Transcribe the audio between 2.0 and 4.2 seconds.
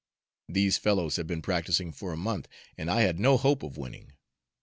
a month, and I had no hope of winning.